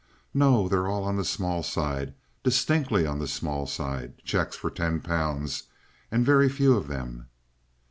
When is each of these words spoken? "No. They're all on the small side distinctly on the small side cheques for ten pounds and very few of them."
"No. 0.33 0.67
They're 0.67 0.87
all 0.87 1.03
on 1.03 1.15
the 1.17 1.23
small 1.23 1.61
side 1.61 2.15
distinctly 2.41 3.05
on 3.05 3.19
the 3.19 3.27
small 3.27 3.67
side 3.67 4.17
cheques 4.25 4.55
for 4.55 4.71
ten 4.71 4.99
pounds 4.99 5.65
and 6.09 6.25
very 6.25 6.49
few 6.49 6.75
of 6.75 6.87
them." 6.87 7.27